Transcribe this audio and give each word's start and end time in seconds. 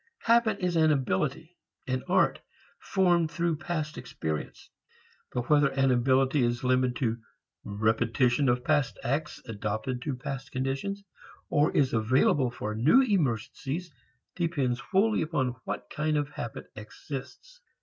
Habit 0.23 0.57
is 0.61 0.75
an 0.75 0.91
ability, 0.91 1.59
an 1.85 2.01
art, 2.09 2.41
formed 2.79 3.29
through 3.29 3.57
past 3.57 3.99
experience. 3.99 4.67
But 5.31 5.47
whether 5.47 5.67
an 5.67 5.91
ability 5.91 6.41
is 6.43 6.63
limited 6.63 6.95
to 6.95 7.17
repetition 7.63 8.49
of 8.49 8.63
past 8.63 8.97
acts 9.03 9.39
adopted 9.45 10.01
to 10.01 10.15
past 10.15 10.51
conditions 10.51 11.03
or 11.51 11.69
is 11.77 11.93
available 11.93 12.49
for 12.49 12.73
new 12.73 13.03
emergencies 13.03 13.91
depends 14.35 14.79
wholly 14.79 15.21
upon 15.21 15.49
what 15.65 15.87
kind 15.91 16.17
of 16.17 16.29
habit 16.29 16.71
exists. 16.75 17.59